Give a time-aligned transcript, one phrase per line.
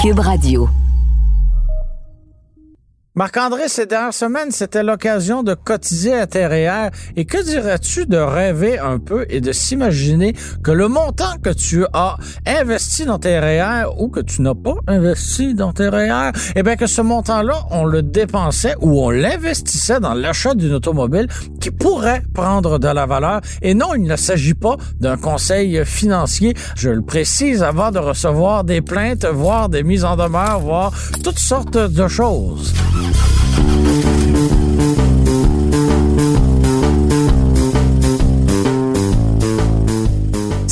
[0.00, 0.89] Cube Radio.
[3.16, 6.94] Marc-André, ces dernières semaines, c'était l'occasion de cotiser à TRR.
[7.16, 10.32] Et que dirais-tu de rêver un peu et de s'imaginer
[10.62, 15.54] que le montant que tu as investi dans TRR ou que tu n'as pas investi
[15.54, 20.54] dans TRR, eh bien que ce montant-là, on le dépensait ou on l'investissait dans l'achat
[20.54, 21.26] d'une automobile
[21.60, 23.40] qui pourrait prendre de la valeur.
[23.60, 26.54] Et non, il ne s'agit pas d'un conseil financier.
[26.76, 30.92] Je le précise avant de recevoir des plaintes, voire des mises en demeure, voire
[31.24, 32.72] toutes sortes de choses.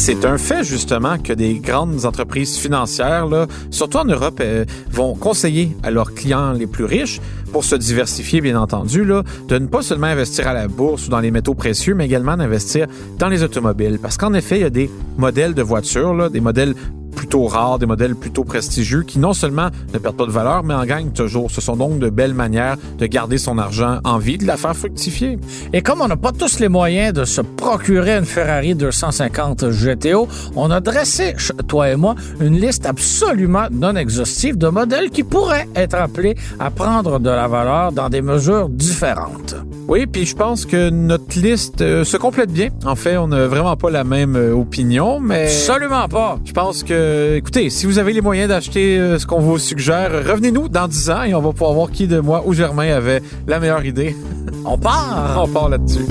[0.08, 3.28] C'est un fait justement que des grandes entreprises financières,
[3.70, 7.20] surtout en Europe, euh, vont conseiller à leurs clients les plus riches,
[7.52, 11.20] pour se diversifier bien entendu, de ne pas seulement investir à la bourse ou dans
[11.20, 12.86] les métaux précieux, mais également d'investir
[13.18, 13.98] dans les automobiles.
[14.00, 16.74] Parce qu'en effet, il y a des modèles de voitures, des modèles
[17.18, 20.72] plutôt rares, des modèles plutôt prestigieux qui non seulement ne perdent pas de valeur, mais
[20.72, 21.50] en gagnent toujours.
[21.50, 24.76] Ce sont donc de belles manières de garder son argent en vie, de la faire
[24.76, 25.36] fructifier.
[25.72, 30.28] Et comme on n'a pas tous les moyens de se procurer une Ferrari 250 GTO,
[30.54, 31.34] on a dressé,
[31.66, 36.70] toi et moi, une liste absolument non exhaustive de modèles qui pourraient être appelés à
[36.70, 39.56] prendre de la valeur dans des mesures différentes.
[39.88, 42.68] Oui, puis je pense que notre liste euh, se complète bien.
[42.84, 45.44] En fait, on n'a vraiment pas la même euh, opinion, mais...
[45.44, 46.38] Absolument pas.
[46.44, 50.10] Je pense que, écoutez, si vous avez les moyens d'acheter euh, ce qu'on vous suggère,
[50.10, 53.22] revenez-nous dans 10 ans et on va pouvoir voir qui de moi ou Germain avait
[53.46, 54.16] la meilleure idée.
[54.64, 55.38] On part!
[55.44, 56.06] on part là-dessus.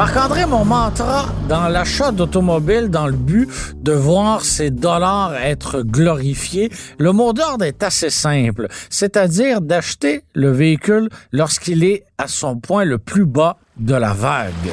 [0.00, 6.72] Marc-André, mon mantra dans l'achat d'automobile, dans le but de voir ces dollars être glorifiés,
[6.98, 12.86] le mot d'ordre est assez simple, c'est-à-dire d'acheter le véhicule lorsqu'il est à son point
[12.86, 14.70] le plus bas de la vague.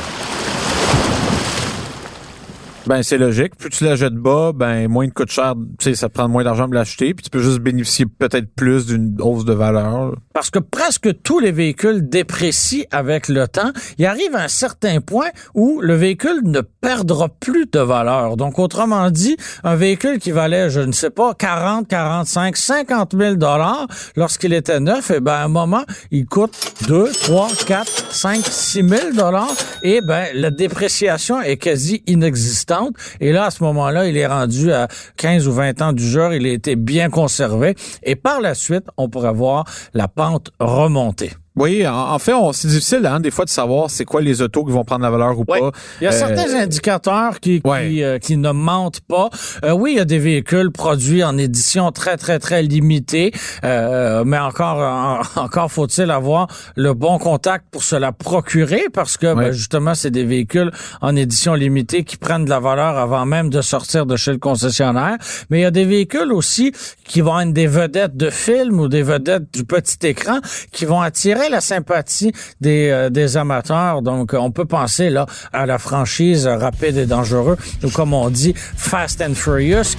[2.87, 3.57] Ben c'est logique.
[3.57, 5.55] Plus tu l'achètes bas, ben moins il coûte cher.
[5.77, 8.47] Tu sais, ça te prend moins d'argent de l'acheter, puis tu peux juste bénéficier peut-être
[8.55, 10.15] plus d'une hausse de valeur.
[10.33, 13.71] Parce que presque tous les véhicules déprécient avec le temps.
[13.97, 18.37] Il arrive à un certain point où le véhicule ne perdra plus de valeur.
[18.37, 19.35] Donc autrement dit,
[19.65, 24.79] un véhicule qui valait, je ne sais pas, 40, 45, 50 000 dollars lorsqu'il était
[24.79, 26.53] neuf, et eh ben à un moment, il coûte
[26.87, 29.53] 2, 3, 4, 5, 6 000 dollars,
[29.83, 32.76] et ben la dépréciation est quasi inexistante.
[33.19, 36.33] Et là, à ce moment-là, il est rendu à 15 ou 20 ans du jour.
[36.33, 37.75] Il a été bien conservé.
[38.03, 41.31] Et par la suite, on pourrait voir la pente remonter.
[41.57, 44.71] Oui, en, fait, c'est difficile hein, des fois de savoir c'est quoi les autos qui
[44.71, 45.57] vont prendre la valeur ou pas.
[45.99, 49.29] Il y a certains euh, indicateurs qui qui, euh, qui, ne mentent pas.
[49.65, 53.31] Euh, oui, il y a des véhicules produits en édition très très très limitée,
[53.63, 59.51] mais encore encore faut-il avoir le bon contact pour se la procurer parce que ben,
[59.51, 63.61] justement c'est des véhicules en édition limitée qui prennent de la valeur avant même de
[63.61, 65.17] sortir de chez le concessionnaire.
[65.49, 66.71] Mais il y a des véhicules aussi
[67.03, 70.39] qui vont être des vedettes de films ou des vedettes du petit écran
[70.71, 72.31] qui vont attirer la sympathie
[72.61, 74.01] des, euh, des amateurs.
[74.01, 78.53] Donc, on peut penser là à la franchise Rapide et Dangereux, ou comme on dit,
[78.55, 79.95] Fast and Furious,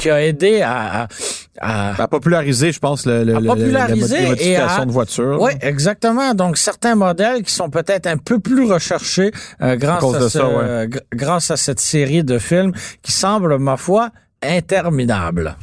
[0.00, 1.08] qui a aidé à,
[1.60, 5.38] à, populariser, je pense, le, le, à populariser la, à, de voiture.
[5.40, 6.34] Oui, exactement.
[6.34, 11.50] Donc, certains modèles qui sont peut-être un peu plus recherchés euh, grâce, à, ce, grâce
[11.50, 12.72] à cette série de films
[13.02, 14.10] qui semble, ma foi,
[14.42, 15.56] interminable.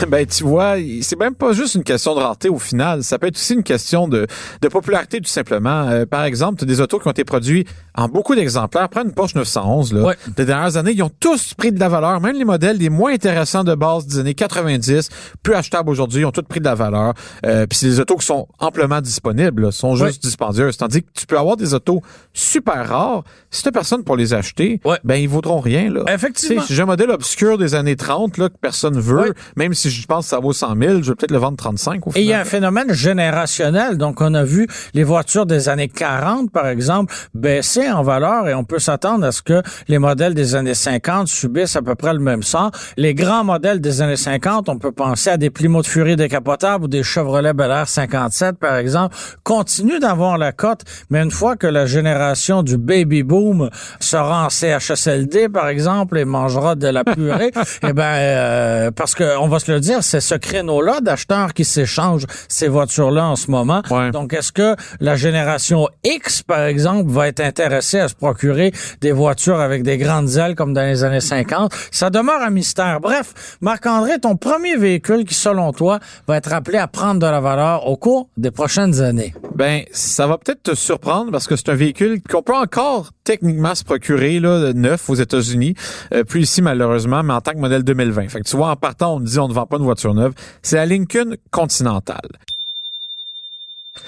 [0.08, 3.26] ben tu vois, c'est même pas juste une question de rareté au final, ça peut
[3.26, 4.26] être aussi une question de,
[4.60, 5.88] de popularité tout simplement.
[5.88, 8.88] Euh, par exemple, des autos qui ont été produits en beaucoup d'exemplaires.
[8.88, 10.14] Prends une Porsche 911 là.
[10.36, 13.12] Des dernières années, ils ont tous pris de la valeur, même les modèles les moins
[13.12, 15.08] intéressants de base des années 90,
[15.42, 17.14] plus achetables aujourd'hui, ont tous pris de la valeur.
[17.44, 20.76] Euh, puis c'est des autos qui sont amplement disponibles, sont juste dispendieuses.
[20.76, 22.02] Tandis que tu peux avoir des autos
[22.32, 26.04] super rares, si t'as personne pour les acheter, ben ils vaudront rien là.
[26.12, 26.62] Effectivement.
[26.62, 30.06] Si j'ai un modèle obscur des années 30 là que personne veut, même si je
[30.06, 32.22] pense que ça vaut 100 000, je vais peut-être le vendre 35 au final.
[32.22, 33.96] Et il y a un phénomène générationnel.
[33.96, 38.54] Donc, on a vu les voitures des années 40, par exemple, baisser en valeur et
[38.54, 42.12] on peut s'attendre à ce que les modèles des années 50 subissent à peu près
[42.12, 42.70] le même sort.
[42.96, 46.88] Les grands modèles des années 50, on peut penser à des Plymouth Fury décapotables ou
[46.88, 51.66] des Chevrolet Bel Air 57, par exemple, continuent d'avoir la cote, mais une fois que
[51.66, 53.70] la génération du baby boom
[54.00, 57.50] sera en CHSLD, par exemple, et mangera de la purée,
[57.88, 62.26] eh ben, euh, parce qu'on va se le dire, c'est ce créneau-là d'acheteurs qui s'échangent
[62.48, 63.82] ces voitures-là en ce moment.
[64.12, 69.12] Donc, est-ce que la génération X, par exemple, va être intéressée à se procurer des
[69.12, 71.72] voitures avec des grandes ailes comme dans les années 50?
[71.90, 73.00] Ça demeure un mystère.
[73.00, 77.40] Bref, Marc-André, ton premier véhicule qui, selon toi, va être appelé à prendre de la
[77.40, 79.34] valeur au cours des prochaines années?
[79.54, 83.74] Ben, ça va peut-être te surprendre parce que c'est un véhicule qu'on peut encore techniquement
[83.74, 85.74] se procurer là, neuf aux États-Unis,
[86.12, 88.28] euh, plus ici malheureusement, mais en tant que modèle 2020.
[88.28, 90.32] Fait que tu vois, en partant, on dit on ne vend pas une voiture neuve.
[90.62, 92.20] C'est la Lincoln Continental.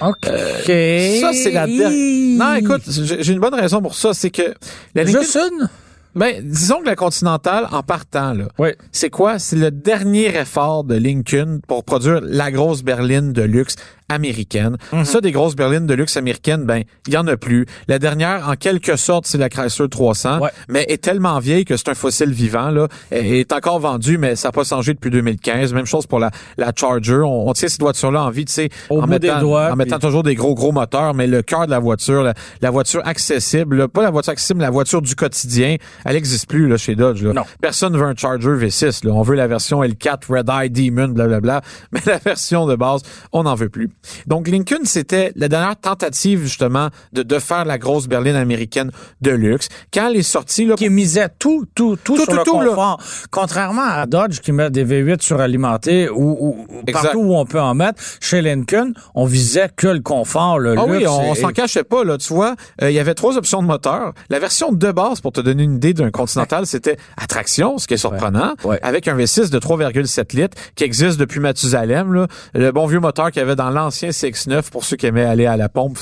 [0.01, 0.29] OK.
[0.29, 2.39] Euh, ça, c'est la dernière.
[2.39, 4.15] Non, écoute, j'ai une bonne raison pour ça.
[4.15, 4.55] C'est que
[4.95, 5.05] la.
[5.05, 5.69] Juste une?
[6.15, 8.71] Ben, disons que la Continental, en partant, là, oui.
[8.93, 9.39] c'est quoi?
[9.39, 13.77] C'est le dernier effort de Lincoln pour produire la grosse berline de luxe
[14.13, 14.77] américaine.
[14.93, 15.05] Mhm.
[15.05, 17.67] Ça, des grosses berlines de luxe américaines, ben, il y en a plus.
[17.89, 21.89] La dernière, en quelque sorte, c'est la Chrysler 300, mais est tellement vieille que c'est
[21.89, 22.89] un fossile vivant, là.
[23.11, 25.73] Elle est encore vendue, mais ça n'a pas changé depuis 2015.
[25.75, 27.23] Même chose pour la, la Charger.
[27.25, 30.35] On, on tient cette voiture-là en vie, tu sais, en, mettant, en mettant toujours des
[30.35, 34.33] gros, gros moteurs, mais le cœur de la voiture, la, voiture accessible, pas la voiture
[34.33, 37.33] accessible, la voiture du quotidien, elle n'existe plus, là, chez Dodge, là.
[37.33, 37.43] Non.
[37.61, 39.13] Personne veut un Charger V6, là.
[39.13, 41.63] On veut la version L4, Red Eye, Demon, blablabla.
[41.93, 43.91] Mais la version de base, on n'en veut plus.
[44.27, 48.91] Donc Lincoln, c'était la dernière tentative justement de, de faire la grosse berline américaine
[49.21, 49.69] de luxe.
[49.93, 53.01] Quand elle est sortie, là, qui misait tout, tout, tout, sur le confort.
[53.31, 57.75] Contrairement à Dodge qui met des V8 suralimentés ou, ou partout où on peut en
[57.75, 60.99] mettre, chez Lincoln, on visait que le confort, le ah luxe.
[60.99, 62.19] Oui, on, s'en cachait pas là.
[62.19, 64.13] Tu vois, euh, il y avait trois options de moteur.
[64.31, 67.95] La version de base, pour te donner une idée d'un Continental, c'était attraction, ce qui
[67.95, 72.13] est surprenant, avec un V6 de 3,7 litres qui existe depuis Mathusalem.
[72.13, 72.27] Là.
[72.55, 75.25] Le bon vieux moteur qu'il y avait dans l'ancien ancien CX9 pour ceux qui aimaient
[75.25, 75.99] aller à la pompe,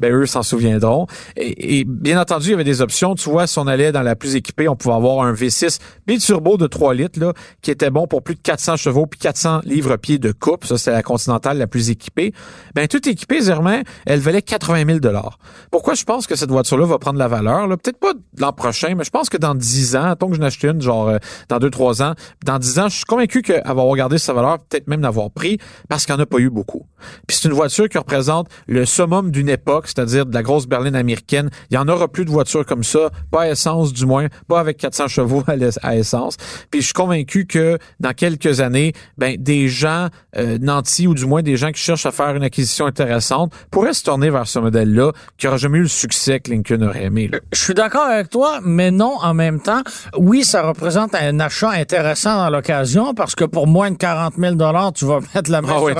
[0.00, 1.06] ben eux s'en souviendront.
[1.36, 3.14] Et, bien entendu, il y avait des options.
[3.14, 6.56] Tu vois, si on allait dans la plus équipée, on pouvait avoir un V6 biturbo
[6.56, 10.18] de 3 litres là, qui était bon pour plus de 400 chevaux puis 400 livres-pieds
[10.18, 10.64] de coupe.
[10.64, 12.32] Ça, c'est la Continentale la plus équipée.
[12.74, 15.38] Ben tout équipé, Zermain, elle valait 80 000 dollars.
[15.70, 17.68] Pourquoi je pense que cette voiture-là va prendre la valeur?
[17.68, 20.64] Peut-être pas l'an prochain, mais je pense que dans 10 ans, tant que je n'achète
[20.64, 21.18] une, genre euh,
[21.50, 22.14] dans 2-3 ans,
[22.44, 25.58] dans 10 ans, je suis convaincu qu'elle va regardé sa valeur, peut-être même d'avoir pris,
[25.88, 26.86] parce qu'il n'y en a pas eu beaucoup
[27.34, 31.50] c'est une voiture qui représente le summum d'une époque, c'est-à-dire de la grosse berline américaine.
[31.70, 34.60] Il y en aura plus de voitures comme ça, pas à essence du moins, pas
[34.60, 35.42] avec 400 chevaux
[35.82, 36.36] à essence.
[36.70, 41.26] Puis je suis convaincu que dans quelques années, ben des gens euh, nantis ou du
[41.26, 44.58] moins des gens qui cherchent à faire une acquisition intéressante pourraient se tourner vers ce
[44.58, 47.30] modèle-là qui aura jamais eu le succès que Lincoln aurait aimé.
[47.52, 49.82] Je suis d'accord avec toi, mais non en même temps.
[50.16, 54.54] Oui, ça représente un achat intéressant dans l'occasion parce que pour moins de 40 000
[54.54, 55.92] dollars, tu vas mettre la main ah sur oui,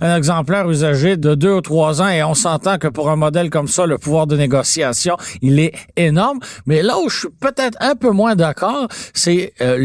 [0.00, 3.16] un, un exemplaire usagé de deux ou trois ans et on s'entend que pour un
[3.16, 6.38] modèle comme ça, le pouvoir de négociation, il est énorme.
[6.66, 9.76] Mais là où je suis peut-être un peu moins d'accord, c'est euh,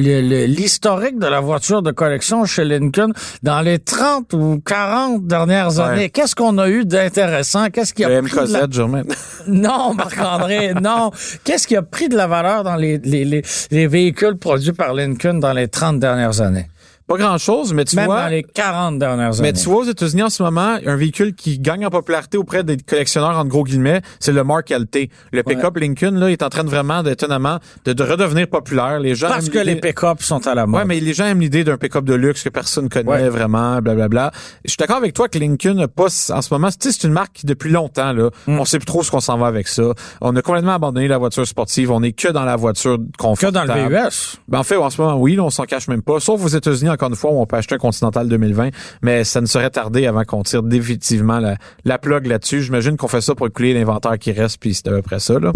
[0.48, 3.12] l'historique de la voiture de collection chez Lincoln
[3.42, 6.10] dans les 30 ou 40 dernières années.
[6.10, 7.70] Qu'est-ce qu'on a eu d'intéressant?
[7.70, 9.04] Qu'est-ce qui a pris de la...
[9.48, 11.12] Non, Marc-André, non.
[11.44, 14.94] Qu'est-ce qui a pris de la valeur dans les, les, les, les véhicules produits par
[14.94, 16.68] Lincoln dans les 30 dernières années?
[17.14, 18.24] Pas grand-chose, mais tu Même vois...
[18.24, 19.42] dans les 40 dernières années.
[19.42, 22.64] Mais tu vois, aux États-Unis, en ce moment, un véhicule qui gagne en popularité auprès
[22.64, 25.10] des collectionneurs, en gros guillemets, c'est le Mark LT.
[25.32, 29.00] Le pick-up Lincoln, là, est en train de vraiment, d'étonnamment, de, de, redevenir populaire.
[29.00, 30.82] Les gens Parce que les pick-up sont à la mode.
[30.82, 34.08] Ouais, mais les gens aiment l'idée d'un pick-up de luxe que personne connaît vraiment, blablabla.
[34.08, 34.32] Bla, bla.
[34.66, 37.34] Je suis d'accord avec toi que Lincoln n'a pas, en ce moment, c'est une marque
[37.34, 38.60] qui, depuis longtemps, là, mm.
[38.60, 39.84] on sait plus trop ce qu'on s'en va avec ça.
[40.22, 41.92] On a complètement abandonné la voiture sportive.
[41.92, 43.68] On est que dans la voiture confortable.
[43.68, 44.40] Que dans le VUS.
[44.48, 46.20] Ben, en fait, en ce moment, oui, là, on s'en cache même pas.
[46.20, 48.70] Sauf aux États-Unis, encore une fois, où on peut acheter Continental 2020,
[49.02, 52.62] mais ça ne serait tardé avant qu'on tire définitivement la, la plug là-dessus.
[52.62, 55.40] J'imagine qu'on fait ça pour écouler l'inventaire qui reste, puis c'est à peu près ça.
[55.40, 55.52] Là.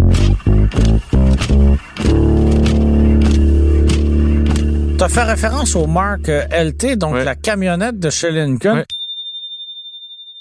[4.98, 8.84] Tu as fait référence au Mark LT, donc la camionnette de chez Lincoln.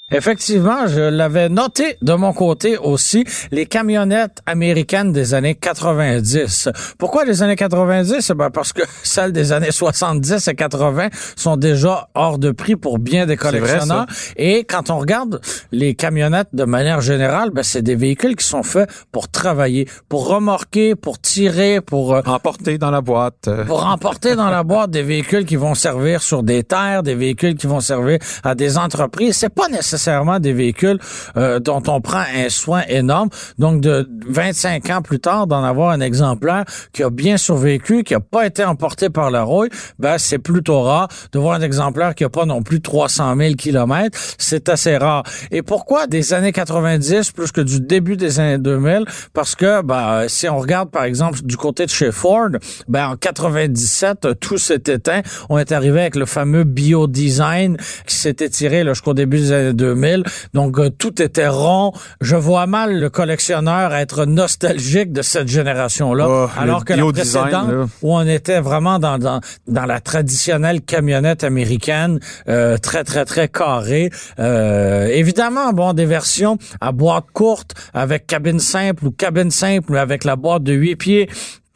[0.10, 6.70] Effectivement, je l'avais noté de mon côté aussi, les camionnettes américaines des années 90.
[6.98, 8.32] Pourquoi les années 90?
[8.38, 13.00] Ben parce que celles des années 70 et 80 sont déjà hors de prix pour
[13.00, 14.06] bien des collectionneurs.
[14.38, 15.42] et quand on regarde
[15.74, 20.30] les camionnettes de manière générale, ben c'est des véhicules qui sont faits pour travailler, pour
[20.30, 22.16] remorquer, pour tirer, pour...
[22.16, 23.50] Euh, emporter dans la boîte.
[23.68, 27.56] Pour emporter dans la boîte des véhicules qui vont servir sur des terres, des véhicules
[27.56, 29.36] qui vont servir à des entreprises.
[29.36, 29.97] C'est pas nécessaire
[30.40, 31.00] des véhicules
[31.38, 33.30] euh, dont on prend un soin énorme.
[33.58, 38.14] Donc, de 25 ans plus tard, d'en avoir un exemplaire qui a bien survécu, qui
[38.14, 41.08] a pas été emporté par la rouille, ben, c'est plutôt rare.
[41.32, 45.24] De voir un exemplaire qui a pas non plus 300 000 kilomètres, c'est assez rare.
[45.52, 49.06] Et pourquoi des années 90 plus que du début des années 2000?
[49.34, 52.50] Parce que, ben, si on regarde, par exemple, du côté de chez Ford,
[52.88, 55.22] ben, en 97, tout s'est éteint.
[55.50, 59.87] On est arrivé avec le fameux bio-design qui s'était tiré jusqu'au début des années 2000.
[60.54, 61.94] Donc, euh, tout était rond.
[62.22, 66.28] Je vois mal le collectionneur être nostalgique de cette génération-là.
[66.30, 67.86] Oh, alors que la précédente, là.
[68.02, 73.48] où on était vraiment dans, dans, dans la traditionnelle camionnette américaine, euh, très, très, très
[73.48, 74.10] carrée.
[74.40, 80.00] Euh, évidemment, bon, des versions à boîte courte, avec cabine simple ou cabine simple, mais
[80.00, 81.30] avec la boîte de 8 pieds.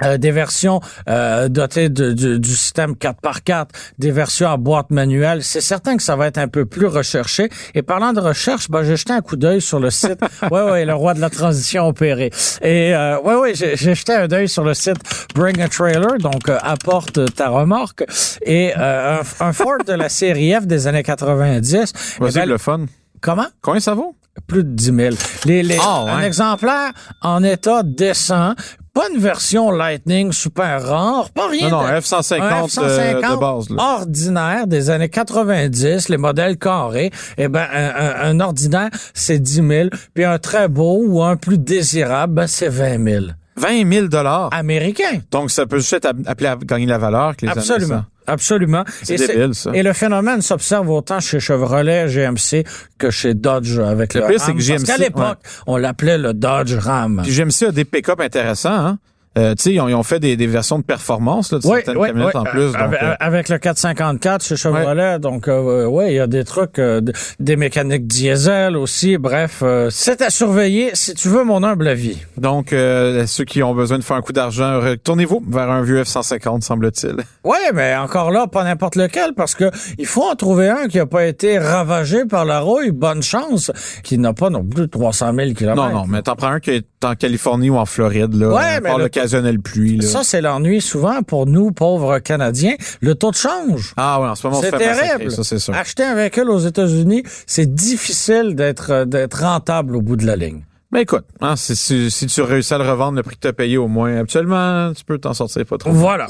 [0.04, 3.68] Euh, des versions euh, dotées de- du- du système 4x4,
[4.00, 5.44] des versions à boîte manuelle.
[5.44, 7.50] C'est certain que ça va être un peu plus recherché.
[7.76, 10.20] Et parlant de recherche, ben, j'ai jeté un coup d'œil sur le site.
[10.52, 12.32] ouais, ouais, le roi de la transition opérée.
[12.62, 14.98] Et euh, ouais, ouais, j'ai j'ai jeté un œil sur le site
[15.36, 18.04] Bring a Trailer, donc euh, apporte ta remorque.
[18.44, 21.94] Et euh, un, un Ford de la série F des années 90.
[22.20, 22.86] eh Vas-y, ben, le fun.
[23.22, 23.48] comment?
[23.62, 24.16] Combien ça vaut?
[24.48, 25.16] plus de 10 000.
[25.46, 25.82] Les, les, ouais.
[25.84, 26.92] Un exemplaire
[27.22, 28.54] en état décent,
[28.94, 32.00] pas une version Lightning super rare, pas rien Non, non, de...
[32.02, 33.70] F-150 un euh, F-150 de base.
[33.70, 33.94] Là.
[34.00, 39.54] ordinaire des années 90, les modèles carrés, eh ben un, un- un ordinaire, c'est 10
[39.68, 43.26] 000, puis un très beau ou un plus désirable, ben, c'est 20 000.
[43.62, 44.50] 20 000 dollars.
[44.52, 45.22] Américain.
[45.32, 48.06] Donc, ça peut juste être appelé à gagner la valeur que les Absolument.
[48.28, 48.84] Absolument.
[49.04, 49.72] C'est Et débile, ça.
[49.74, 52.64] Et le phénomène s'observe autant chez Chevrolet, GMC
[52.98, 54.48] que chez Dodge avec le, Le pire, Ram.
[54.48, 57.22] que Parce GMC qu'à l'époque, on l'appelait le Dodge Ram.
[57.24, 59.00] Puis GMC a des pick-up intéressants, hein?
[59.38, 61.64] Euh, tu sais, ils ont, ils ont fait des, des versions de performance, là, de
[61.64, 62.74] certaines camionnettes en plus.
[62.74, 66.44] donc, avec, euh, avec le 454 chez Chevrolet, donc euh, ouais, il y a des
[66.44, 67.00] trucs, euh,
[67.40, 69.18] des mécaniques diesel aussi.
[69.18, 72.18] Bref, euh, c'est à surveiller si tu veux mon humble avis.
[72.38, 76.02] donc euh, ceux qui ont besoin de faire un coup d'argent, retournez-vous vers un vieux
[76.04, 77.16] F-150, semble-t-il.
[77.46, 81.00] Ouais, mais encore là, pas n'importe lequel, parce que il faut en trouver un qui
[81.00, 82.92] a pas été ravagé par la rouille.
[82.92, 83.72] Bonne chance,
[84.04, 85.76] qui n'a pas non plus 300 000 km.
[85.76, 88.82] Non, non, mais t'en prends un qui est en Californie ou en Floride, là, Ouais,
[88.82, 89.98] mais le- l'occasionnelle pluie.
[89.98, 90.08] Là.
[90.08, 92.76] Ça, c'est l'ennui souvent pour nous, pauvres Canadiens.
[93.02, 93.94] Le taux de change.
[93.98, 95.32] ah ouais, en ce moment, C'est terrible.
[95.32, 95.74] ça.
[95.74, 100.36] Acheter un véhicule aux États-Unis, c'est difficile d'être euh, d'être rentable au bout de la
[100.36, 100.64] ligne.
[100.92, 103.48] Mais écoute, hein, si, si, si tu réussis à le revendre le prix que tu
[103.48, 105.92] as payé au moins, habituellement, tu peux t'en sortir pas trop.
[105.92, 106.28] Voilà.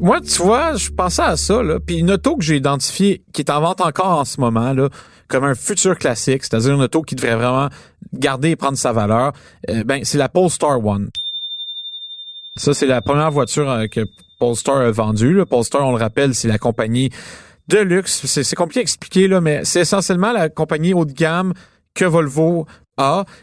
[0.00, 1.78] Moi, tu vois, je pensais à ça, là.
[1.78, 4.88] Puis une auto que j'ai identifiée, qui est en vente encore en ce moment, là,
[5.28, 7.68] comme un futur classique, c'est-à-dire une auto qui devrait vraiment
[8.14, 9.32] garder et prendre sa valeur,
[9.68, 11.10] euh, ben, c'est la Polestar One.
[12.56, 14.00] Ça, c'est la première voiture euh, que
[14.38, 15.34] Polestar a vendue.
[15.34, 15.44] Là.
[15.44, 17.10] Polestar, on le rappelle, c'est la compagnie
[17.68, 18.24] de luxe.
[18.24, 21.52] C'est compliqué à expliquer, là, mais c'est essentiellement la compagnie haut de gamme
[21.94, 22.66] que Volvo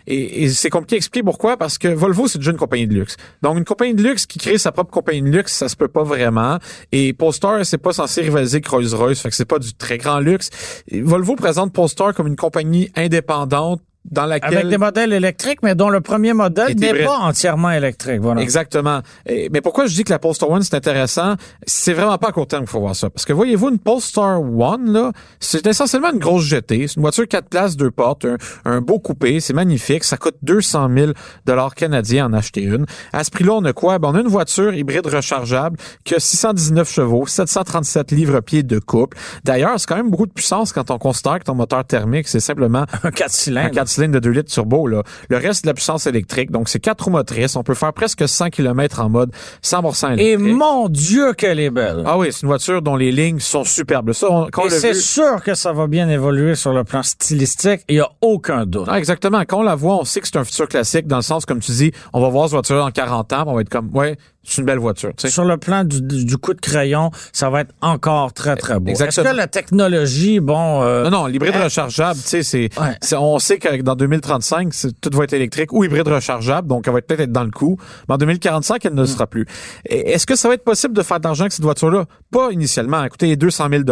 [0.05, 2.93] Et, et c'est compliqué à expliquer pourquoi, parce que Volvo, c'est déjà une compagnie de
[2.93, 3.17] luxe.
[3.41, 5.87] Donc, une compagnie de luxe qui crée sa propre compagnie de luxe, ça se peut
[5.87, 6.57] pas vraiment.
[6.91, 10.49] Et Polestar, c'est pas censé rivaliser Rolls-Royce, fait que c'est pas du très grand luxe.
[10.91, 14.53] Volvo présente Polestar comme une compagnie indépendante dans laquelle...
[14.57, 18.19] Avec des modèles électriques, mais dont le premier modèle Est n'est pas entièrement électrique.
[18.21, 18.41] Voilà.
[18.41, 19.01] Exactement.
[19.25, 21.35] Et- mais pourquoi je dis que la Polestar One, c'est intéressant?
[21.65, 23.09] C'est vraiment pas à court terme qu'il faut voir ça.
[23.09, 26.87] Parce que voyez-vous, une Polestar One, là, c'est essentiellement une grosse jetée.
[26.87, 29.39] C'est une voiture quatre places, deux portes, un, un beau coupé.
[29.39, 30.03] C'est magnifique.
[30.03, 31.11] Ça coûte 200 000
[31.45, 32.85] dollars canadiens en acheter une.
[33.13, 33.99] À ce prix-là, on a quoi?
[33.99, 39.17] Ben, on a une voiture hybride rechargeable qui a 619 chevaux, 737 livres-pieds de couple.
[39.43, 42.39] D'ailleurs, c'est quand même beaucoup de puissance quand on considère que ton moteur thermique, c'est
[42.39, 43.71] simplement Un 4 un cylindres.
[43.71, 44.87] 4 cylindres de 2 litres turbo.
[44.87, 45.03] Là.
[45.29, 46.51] Le reste, de la puissance électrique.
[46.51, 47.55] Donc, c'est quatre roues motrices.
[47.55, 49.31] On peut faire presque 100 km en mode
[49.63, 50.55] 100% Et électrique.
[50.55, 52.03] mon Dieu, qu'elle est belle.
[52.05, 54.11] Ah oui, c'est une voiture dont les lignes sont superbes.
[54.13, 54.99] Ça, on, quand on Et c'est vu...
[55.01, 57.81] sûr que ça va bien évoluer sur le plan stylistique.
[57.89, 58.85] Il n'y a aucun doute.
[58.87, 59.41] Ah, exactement.
[59.47, 61.59] Quand on la voit, on sait que c'est un futur classique dans le sens, comme
[61.59, 64.17] tu dis, on va voir cette voiture dans 40 ans, on va être comme, ouais,
[64.47, 65.11] c'est une belle voiture.
[65.17, 65.29] Tu sais.
[65.29, 68.91] Sur le plan du, du- coup de crayon, ça va être encore très, très beau.
[68.91, 69.31] Est-ce Exactement.
[69.33, 70.81] que la technologie, bon...
[70.83, 72.95] euh, Non, non, l'hybride rechargeable, tu sais, c'est, Ouais.
[73.01, 76.87] c'est- on sait que dans 2035, c'est- tout va être électrique ou hybride rechargeable, donc
[76.87, 77.77] elle va peut-être être dans le coup.
[78.07, 79.45] Mais en 2045, elle ne le sera plus.
[79.85, 82.05] Et Est-ce que ça va être possible de faire de l'argent avec cette voiture-là?
[82.31, 83.03] Pas initialement.
[83.03, 83.83] Écoutez, 200 000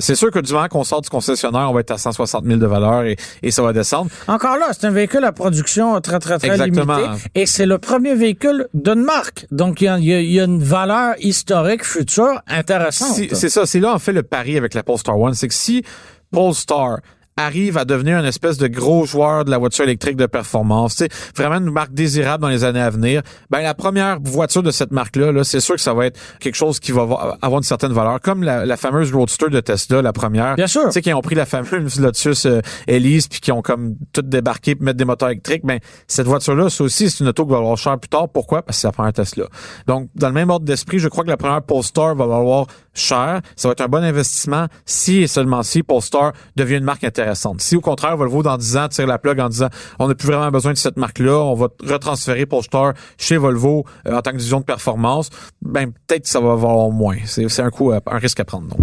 [0.00, 2.58] C'est sûr que du moment qu'on sort du concessionnaire, on va être à 160 000
[2.58, 4.10] de valeur et, et ça va descendre.
[4.26, 6.96] Encore là, c'est un véhicule à production très, très, très Exactement.
[6.98, 7.22] limitée.
[7.34, 9.46] Et c'est le premier véhicule d'une marque.
[9.50, 13.14] Donc, il y a, y une valeur historique future intéressante.
[13.14, 15.54] Si- C'est ça, c'est là en fait le pari avec la Polestar One, c'est que
[15.54, 15.82] si
[16.30, 16.98] Polestar
[17.38, 21.08] arrive à devenir une espèce de gros joueur de la voiture électrique de performance, sais,
[21.36, 24.90] vraiment une marque désirable dans les années à venir, ben la première voiture de cette
[24.90, 27.02] marque-là, -là, c'est sûr que ça va être quelque chose qui va
[27.40, 30.54] avoir une certaine valeur, comme la, fameuse Roadster de Tesla, la première.
[30.56, 30.84] Bien sûr.
[30.86, 34.22] Tu sais, qui ont pris la fameuse Lotus euh, Elise puis qui ont comme tout
[34.22, 37.50] débarqué pour mettre des moteurs électriques, ben cette voiture-là, ça aussi, c'est une auto qui
[37.50, 38.28] va valoir cher plus tard.
[38.28, 38.62] Pourquoi?
[38.62, 39.46] Parce que c'est la première Tesla.
[39.86, 43.40] Donc, dans le même ordre d'esprit, je crois que la première Polestar va valoir cher.
[43.56, 47.27] Ça va être un bon investissement si et seulement si Polestar devient une marque intéressante.
[47.62, 49.68] Si au contraire, Volvo dans 10 ans tire la plug en disant
[49.98, 54.16] on n'a plus vraiment besoin de cette marque-là, on va retransférer Polestar chez Volvo euh,
[54.16, 55.30] en tant que division de performance,
[55.62, 57.16] ben peut-être que ça va valoir moins.
[57.24, 58.76] C'est coup, un risque à prendre.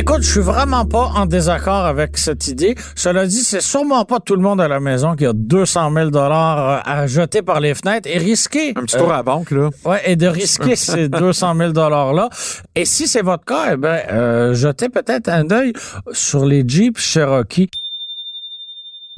[0.00, 2.74] Écoute, je suis vraiment pas en désaccord avec cette idée.
[2.96, 6.08] Cela dit, c'est sûrement pas tout le monde à la maison qui a 200 000
[6.08, 8.70] dollars à jeter par les fenêtres et risquer.
[8.76, 9.68] Un petit tour à la banque, là.
[9.84, 12.30] Ouais, et de risquer ces 200 000 dollars-là.
[12.74, 15.74] Et si c'est votre cas, eh ben, euh, jetez peut-être un œil
[16.12, 17.68] sur les Jeep Cherokee.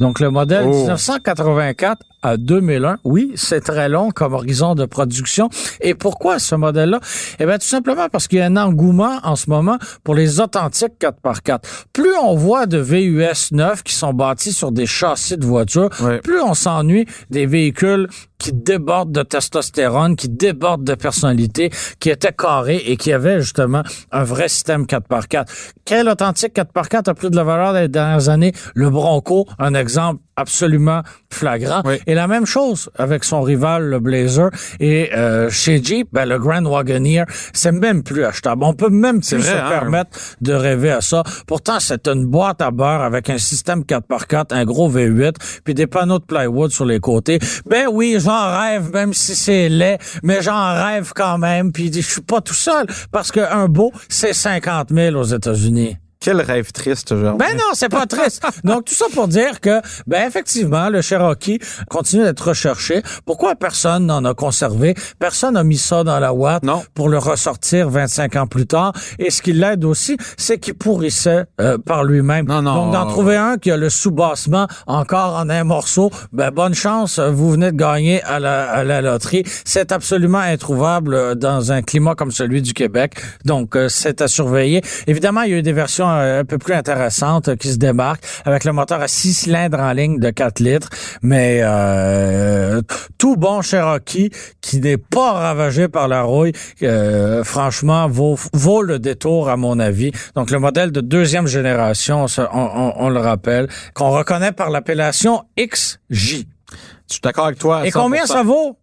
[0.03, 2.99] Donc, le modèle 1984 à 2001.
[3.05, 5.49] Oui, c'est très long comme horizon de production.
[5.81, 6.99] Et pourquoi ce modèle-là?
[7.39, 10.41] Eh bien, tout simplement parce qu'il y a un engouement en ce moment pour les
[10.41, 11.61] authentiques 4x4.
[11.93, 15.91] Plus on voit de VUS neufs qui sont bâtis sur des châssis de voitures,
[16.23, 22.33] plus on s'ennuie des véhicules qui débordent de testostérone, qui débordent de personnalité, qui étaient
[22.33, 25.47] carrés et qui avaient justement un vrai système 4x4.
[25.85, 28.53] Quel authentique 4x4 a pris de la valeur les dernières années?
[28.75, 29.92] Le Bronco, un exemple
[30.37, 31.83] absolument flagrant.
[32.07, 34.51] Et la même chose avec son rival, le Blazer.
[34.81, 38.65] Et euh, chez Jeep, ben, le Grand Wagoneer, c'est même plus achetable.
[38.65, 39.69] On peut même plus se hein?
[39.69, 41.23] permettre de rêver à ça.
[41.47, 45.35] Pourtant, c'est une boîte à beurre avec un système 4x4, un gros V8,
[45.65, 47.39] puis des panneaux de plywood sur les côtés.
[47.67, 51.73] Ben oui, j'en rêve, même si c'est laid, mais j'en rêve quand même.
[51.73, 55.97] Puis je suis pas tout seul, parce qu'un beau, c'est 50 000 aux États-Unis.
[56.23, 57.37] Quel rêve triste, genre.
[57.37, 58.45] Ben non, c'est pas triste.
[58.63, 61.59] Donc, tout ça pour dire que, ben effectivement, le Cherokee
[61.91, 63.03] continue d'être recherché.
[63.27, 64.95] Pourquoi personne n'en a conservé?
[65.19, 66.81] Personne n'a mis ça dans la Watt non.
[66.95, 68.93] pour le ressortir 25 ans plus tard.
[69.19, 72.47] Et ce qui l'aide aussi, c'est qu'il pourrissait euh, par lui-même.
[72.47, 72.85] Non, non.
[72.85, 77.19] Donc, d'en trouver un qui a le sous-bassement encore en un morceau, ben bonne chance,
[77.19, 79.43] vous venez de gagner à la, à la loterie.
[79.65, 83.15] C'est absolument introuvable euh, dans un climat comme celui du Québec.
[83.45, 84.83] Donc, euh, c'est à surveiller.
[85.09, 88.65] Évidemment, il y a eu des versions un peu plus intéressante qui se démarque avec
[88.65, 90.89] le moteur à six cylindres en ligne de 4 litres.
[91.23, 92.81] Mais euh,
[93.19, 96.53] tout bon Cherokee qui n'est pas ravagé par la rouille,
[96.83, 100.13] euh, franchement, vaut, vaut le détour à mon avis.
[100.35, 105.99] Donc le modèle de deuxième génération, on, le rappelle, qu'on reconnaît par l'appellation XJ.
[106.13, 107.87] Je suis d'accord avec toi.
[107.87, 108.79] Et combien ça vaut?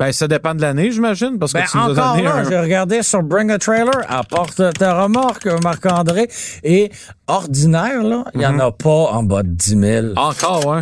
[0.00, 2.58] Ben, ça dépend de l'année, j'imagine, parce que ben, tu nous encore as là, j'ai
[2.58, 6.26] regardé sur Bring a Trailer, apporte ta remorque, Marc-André,
[6.64, 6.90] et
[7.26, 8.60] ordinaire, là, il n'y en mhm.
[8.60, 10.06] a pas en bas de 10 000.
[10.16, 10.80] Encore, hein?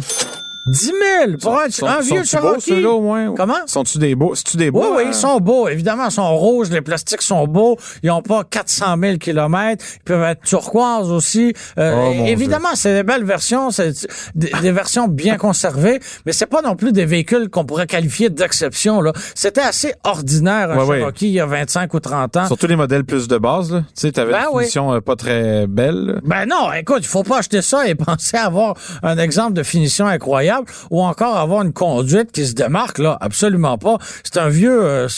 [0.69, 0.93] 10
[1.27, 2.83] 000 pour un, un vieux Cherokee.
[2.83, 3.35] Beaux, au moins?
[3.35, 3.67] Comment?
[3.67, 4.35] Sont-tu des beaux?
[4.35, 4.81] tu des beaux?
[4.81, 5.69] Oui, oui, ils sont beaux.
[5.69, 7.77] Évidemment, ils sont rouges, les plastiques sont beaux.
[8.03, 9.85] Ils n'ont pas 400 000 kilomètres.
[9.97, 11.55] Ils peuvent être turquoise aussi.
[11.79, 16.63] Euh, oh, évidemment, c'est des belles versions, c'est des, versions bien conservées, mais c'est pas
[16.63, 19.01] non plus des véhicules qu'on pourrait qualifier d'exception.
[19.01, 22.47] Là, C'était assez ordinaire, un Cherokee, il y a 25 ou 30 ans.
[22.47, 23.73] Surtout les modèles plus de base.
[23.73, 23.81] Là.
[23.81, 26.21] Tu sais, t'avais ben une finition euh, pas très belle.
[26.25, 30.07] Ben non, écoute, il faut pas acheter ça et penser avoir un exemple de finition
[30.07, 30.58] incroyable
[30.91, 33.99] ou encore avoir une conduite qui se démarque là, absolument pas.
[34.25, 35.09] C'est un vieux euh,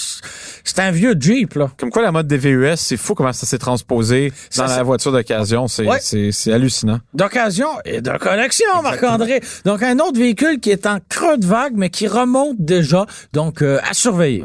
[0.65, 1.71] c'est un vieux Jeep là.
[1.79, 5.13] Comme quoi la mode des VUS, c'est fou comment ça s'est transposé dans la voiture
[5.13, 7.01] d'occasion, c'est hallucinant.
[7.15, 9.41] D'occasion et de collection Marc-André.
[9.65, 13.07] Donc un autre véhicule qui est en creux de vague mais qui remonte déjà.
[13.33, 14.45] Donc euh, à surveiller.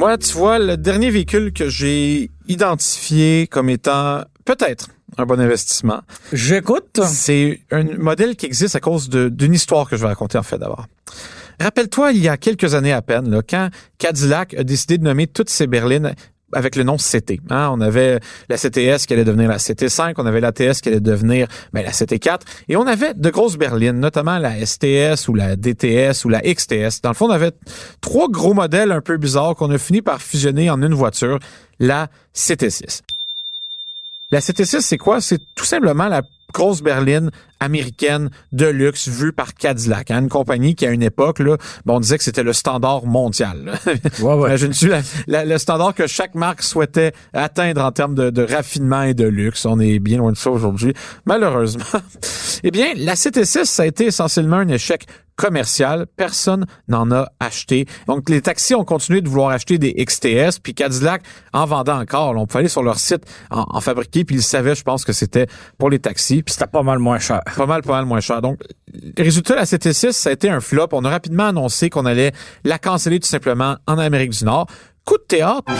[0.00, 6.00] Moi, tu vois, le dernier véhicule que j'ai identifié comme étant peut-être un bon investissement.
[6.32, 7.00] J'écoute.
[7.04, 10.58] C'est un modèle qui existe à cause d'une histoire que je vais raconter en fait
[10.58, 10.86] d'abord.
[11.60, 13.68] Rappelle-toi, il y a quelques années à peine, là, quand
[13.98, 16.14] Cadillac a décidé de nommer toutes ses berlines
[16.52, 17.40] avec le nom CT.
[17.50, 17.70] Hein?
[17.72, 21.00] On avait la CTS qui allait devenir la CT5, on avait la TS qui allait
[21.00, 25.56] devenir ben, la CT4, et on avait de grosses berlines, notamment la STS ou la
[25.56, 27.02] DTS ou la XTS.
[27.02, 27.52] Dans le fond, on avait
[28.00, 31.38] trois gros modèles un peu bizarres qu'on a fini par fusionner en une voiture,
[31.78, 33.02] la CT6.
[34.32, 35.20] La CT6, c'est quoi?
[35.20, 40.74] C'est tout simplement la grosse berline américaine de luxe vue par Cadillac, hein, une compagnie
[40.74, 43.78] qui à une époque là, bon, on disait que c'était le standard mondial.
[44.20, 44.58] Ouais, ouais.
[44.58, 44.90] Je suis
[45.28, 49.64] le standard que chaque marque souhaitait atteindre en termes de, de, raffinement et de luxe?
[49.66, 51.84] On est bien loin de ça aujourd'hui, malheureusement.
[52.62, 55.06] eh bien, la CT6 ça a été essentiellement un échec
[55.40, 56.06] commercial.
[56.16, 57.86] Personne n'en a acheté.
[58.06, 61.22] Donc, les taxis ont continué de vouloir acheter des XTS, puis Cadillac
[61.54, 62.36] en vendant encore.
[62.36, 65.46] on pouvait aller sur leur site en, fabriquer, puis ils savaient, je pense, que c'était
[65.78, 66.42] pour les taxis.
[66.42, 67.40] Puis c'était pas mal moins cher.
[67.56, 68.42] Pas mal, pas mal moins cher.
[68.42, 68.60] Donc,
[69.16, 70.88] résultat, la CT6, ça a été un flop.
[70.92, 72.32] On a rapidement annoncé qu'on allait
[72.64, 74.66] la canceller tout simplement en Amérique du Nord.
[75.06, 75.72] Coup de théâtre.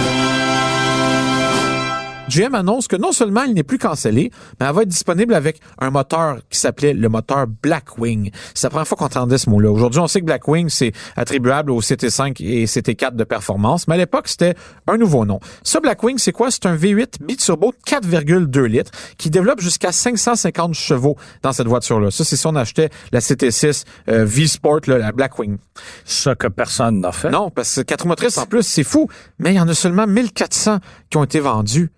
[2.30, 5.60] GM annonce que non seulement il n'est plus cancellé, mais elle va être disponible avec
[5.80, 8.30] un moteur qui s'appelait le moteur Blackwing.
[8.54, 9.70] C'est la première fois qu'on entendait ce mot-là.
[9.70, 13.98] Aujourd'hui, on sait que Blackwing, c'est attribuable au CT5 et CT4 de performance, mais à
[13.98, 14.54] l'époque, c'était
[14.86, 15.40] un nouveau nom.
[15.64, 16.50] Ce Blackwing, c'est quoi?
[16.50, 22.10] C'est un V8 biturbo 4,2 litres qui développe jusqu'à 550 chevaux dans cette voiture-là.
[22.10, 25.58] Ça, c'est si on achetait la CT6 euh, V-Sport, la Blackwing.
[26.04, 27.30] Ce que personne n'a fait.
[27.30, 30.06] Non, parce que quatre motrices en plus, c'est fou, mais il y en a seulement
[30.06, 30.78] 1400
[31.10, 31.90] qui ont été vendus.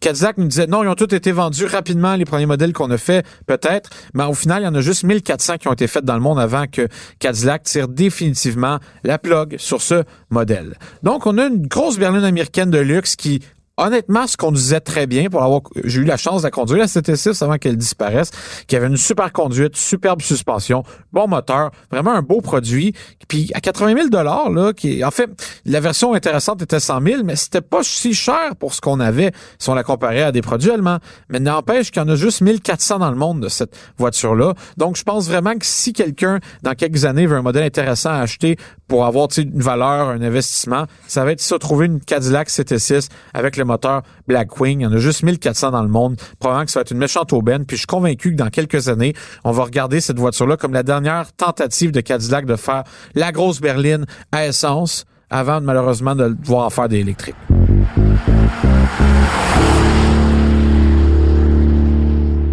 [0.00, 2.98] Cadillac nous disait non, ils ont tous été vendus rapidement, les premiers modèles qu'on a
[2.98, 6.04] fait, peut-être, mais au final, il y en a juste 1400 qui ont été faits
[6.04, 10.76] dans le monde avant que Cadillac tire définitivement la plug sur ce modèle.
[11.02, 13.42] Donc, on a une grosse berline américaine de luxe qui
[13.82, 16.78] honnêtement, ce qu'on disait très bien pour avoir, j'ai eu la chance de la conduire
[16.78, 18.30] la CT6 avant qu'elle disparaisse,
[18.66, 22.94] qui avait une super conduite, superbe suspension, bon moteur, vraiment un beau produit.
[23.28, 25.30] Puis à 80 000 dollars là, qui, en fait,
[25.64, 29.32] la version intéressante était 100 000, mais c'était pas si cher pour ce qu'on avait
[29.58, 30.98] si on la comparait à des produits allemands.
[31.28, 34.54] Mais n'empêche qu'il y en a juste 1400 dans le monde de cette voiture-là.
[34.76, 38.18] Donc, je pense vraiment que si quelqu'un, dans quelques années, veut un modèle intéressant à
[38.18, 38.56] acheter
[38.88, 43.56] pour avoir une valeur, un investissement, ça va être ça, trouver une Cadillac CT6 avec
[43.56, 44.80] le moteur Blackwing.
[44.80, 46.16] Il y en a juste 1400 dans le monde.
[46.38, 47.64] Probablement que ça va être une méchante aubaine.
[47.64, 50.82] Puis je suis convaincu que dans quelques années, on va regarder cette voiture-là comme la
[50.82, 56.66] dernière tentative de Cadillac de faire la grosse berline à essence avant malheureusement de devoir
[56.66, 57.36] en faire des électriques.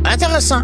[0.05, 0.63] Intéressant.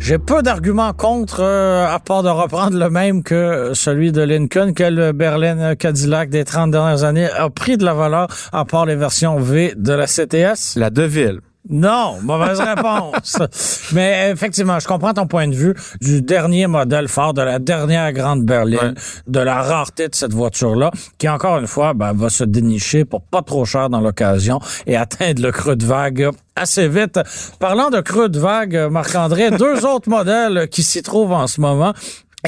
[0.00, 4.72] J'ai peu d'arguments contre, euh, à part de reprendre le même que celui de Lincoln,
[4.72, 8.86] que le Berlin Cadillac des 30 dernières années a pris de la valeur, à part
[8.86, 10.76] les versions V de la CTS.
[10.76, 11.40] La Deville.
[11.70, 13.36] Non, mauvaise réponse.
[13.92, 18.12] Mais effectivement, je comprends ton point de vue du dernier modèle fort, de la dernière
[18.12, 18.94] grande berline,
[19.26, 23.22] de la rareté de cette voiture-là, qui encore une fois ben, va se dénicher pour
[23.22, 27.20] pas trop cher dans l'occasion et atteindre le creux de vague assez vite.
[27.58, 31.92] Parlant de creux de vague, Marc-André, deux autres modèles qui s'y trouvent en ce moment.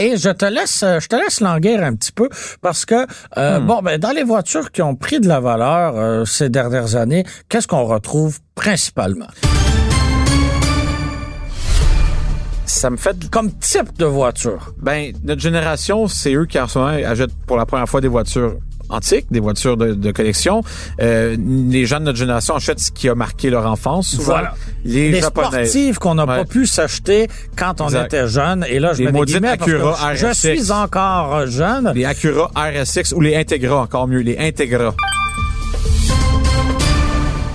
[0.00, 2.30] Et je te laisse, je te laisse languir un petit peu
[2.62, 3.66] parce que euh, hmm.
[3.66, 7.24] bon, ben dans les voitures qui ont pris de la valeur euh, ces dernières années,
[7.50, 9.26] qu'est-ce qu'on retrouve principalement?
[12.64, 14.72] Ça me fait comme type de voiture.
[14.78, 18.08] Ben notre génération, c'est eux qui en ce moment achètent pour la première fois des
[18.08, 18.56] voitures
[18.90, 20.62] antiques, des voitures de, collection.
[21.00, 24.16] Euh, les gens de notre génération achètent ce qui a marqué leur enfance.
[24.16, 24.54] voilà.
[24.84, 28.64] Les, les sportives qu'on n'a pas pu s'acheter quand on était jeune.
[28.68, 30.16] Et là, je les me dis Acura RSX.
[30.16, 31.92] je suis encore jeune.
[31.94, 34.94] Les Acura RSX ou les Integra, encore mieux, les Integra.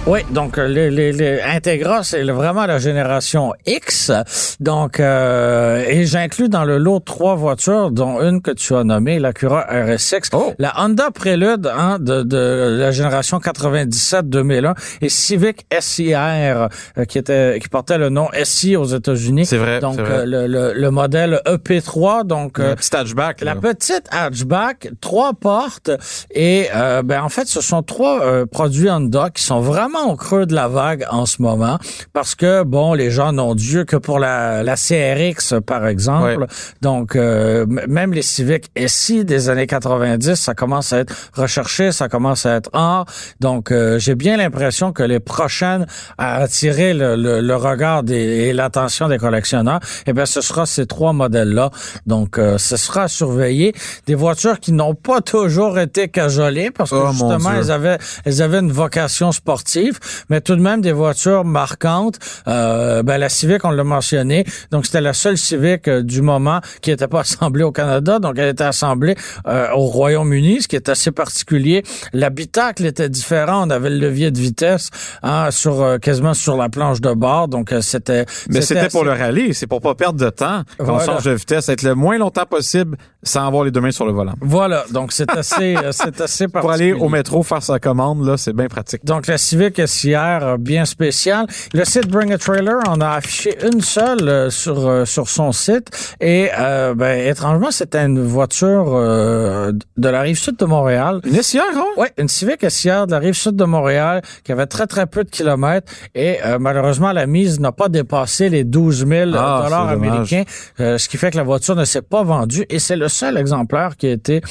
[0.07, 4.11] Oui, donc euh, les, les, les Integra, c'est vraiment la génération X.
[4.59, 9.17] Donc, euh, et j'inclus dans le lot trois voitures, dont une que tu as nommée,
[9.17, 10.53] l'Acura RSX, oh.
[10.59, 17.57] la Honda Prelude hein, de, de la génération 97-2001 et Civic SIR euh, qui était
[17.59, 19.47] qui portait le nom SI aux États-Unis.
[19.47, 19.79] C'est vrai.
[19.79, 20.27] Donc vrai.
[20.27, 23.41] le, le, le, modèle EP3, donc la petite hatchback.
[23.41, 25.89] La petite hatchback, trois portes
[26.29, 26.67] et
[27.03, 30.67] ben en fait, ce sont trois produits Honda qui sont vraiment au creux de la
[30.67, 31.77] vague en ce moment
[32.13, 36.47] parce que, bon, les gens n'ont Dieu que pour la, la CRX, par exemple.
[36.81, 42.09] Donc, euh, même les Civic SI des années 90, ça commence à être recherché, ça
[42.09, 43.05] commence à être rare.
[43.39, 45.85] Donc, euh, j'ai bien l'impression que les prochaines
[46.17, 50.85] à attirer le, le, regard des, et l'attention des collectionneurs, eh bien, ce sera ces
[50.85, 51.71] trois modèles-là.
[52.05, 53.73] Donc, euh, ce sera à surveiller.
[54.07, 58.41] Des voitures qui n'ont pas toujours été cajolées parce que, oh, justement, elles avaient, elles
[58.41, 59.84] avaient une vocation sportive
[60.29, 62.19] mais tout de même des voitures marquantes.
[62.47, 66.61] Euh, ben, la Civic, on l'a mentionné, donc c'était la seule Civic euh, du moment
[66.81, 69.15] qui n'était pas assemblée au Canada, donc elle était assemblée
[69.47, 71.83] euh, au Royaume-Uni, ce qui est assez particulier.
[72.13, 74.89] L'habitacle était différent, on avait le levier de vitesse
[75.23, 78.25] hein, sur quasiment sur la planche de bord, donc c'était...
[78.49, 81.31] Mais c'était pour le rallye, c'est pour pas perdre de temps quand on change de
[81.31, 84.33] vitesse, être le moins longtemps possible sans avoir les deux mains sur le volant.
[84.41, 86.55] Voilà, donc c'est assez, c'est assez particulier.
[86.65, 89.03] Pour aller au métro faire sa commande, là, c'est bien pratique.
[89.03, 91.45] Donc la Civic caissière bien spéciale.
[91.73, 96.49] Le site Bring a Trailer en a affiché une seule sur sur son site et
[96.55, 101.21] ben, étrangement c'était une voiture de la rive sud de Montréal.
[101.25, 101.83] Une SIR, hein?
[101.97, 105.23] Oui, une Civic SIR de la rive sud de Montréal qui avait très très peu
[105.23, 110.43] de kilomètres et malheureusement la mise n'a pas dépassé les 12 000 ah, dollars américains,
[110.77, 113.97] ce qui fait que la voiture ne s'est pas vendue et c'est le seul exemplaire
[113.97, 114.41] qui a été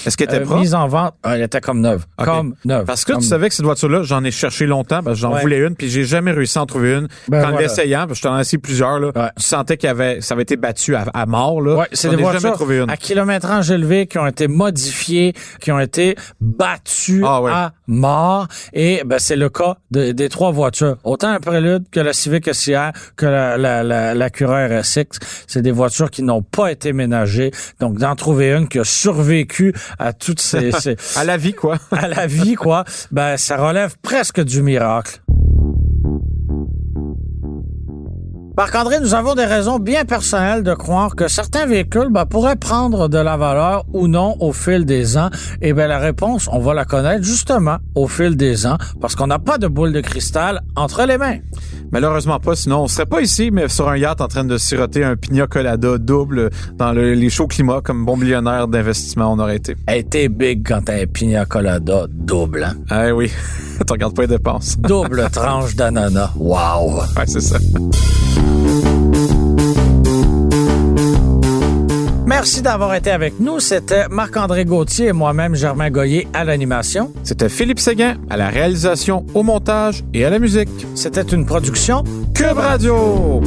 [0.57, 1.15] mis en vente.
[1.25, 2.85] elle était comme neuve, comme neuve.
[2.85, 5.75] Parce que tu savais que cette voiture-là, j'en ai cherché longtemps, parce j'en voulais une,
[5.75, 7.09] puis j'ai jamais réussi à en trouver une.
[7.29, 10.21] Ben en l'essayant, parce que je t'en ai essayé plusieurs, là, je sentais qu'il avait,
[10.21, 11.61] ça avait été battu à, mort.
[11.61, 11.77] Là.
[11.77, 12.57] Ouais, c'est des voitures
[12.89, 18.49] à kilométrage élevé qui ont été modifiées, qui ont été battues ah, à mort.
[18.73, 20.97] Et ben, c'est le cas des trois voitures.
[21.05, 25.19] Autant la Prélude que la Civic SIR, que la, la, la, la RSX.
[25.47, 27.51] C'est des voitures qui n'ont pas été ménagées.
[27.81, 30.73] Donc, d'en trouver une qui a survécu à toutes ces...
[30.81, 31.79] ces à la vie, quoi.
[31.91, 32.85] à la vie, quoi.
[33.11, 35.21] Ben, ça relève presque du miracle.
[38.57, 43.09] Marc-André, nous avons des raisons bien personnelles de croire que certains véhicules ben, pourraient prendre
[43.09, 45.29] de la valeur ou non au fil des ans.
[45.61, 49.27] Et bien la réponse, on va la connaître justement au fil des ans parce qu'on
[49.27, 51.39] n'a pas de boule de cristal entre les mains.
[51.91, 55.03] Malheureusement pas, sinon on serait pas ici, mais sur un yacht en train de siroter
[55.03, 59.75] un pina colada double dans les chauds climats comme bon millionnaire d'investissement on aurait été.
[59.89, 63.09] Hey, t'es big quand t'as un pina colada double, hein?
[63.09, 63.33] Eh oui,
[63.85, 64.79] tu regardes pas les dépenses.
[64.79, 66.31] double tranche d'ananas.
[66.37, 67.01] Wow!
[67.17, 67.59] Ouais, c'est ça.
[72.45, 73.59] Merci d'avoir été avec nous.
[73.59, 77.11] C'était Marc-André Gauthier et moi-même, Germain Goyer, à l'animation.
[77.23, 80.69] C'était Philippe Séguin à la réalisation, au montage et à la musique.
[80.95, 82.05] C'était une production
[82.35, 83.41] Cube Radio.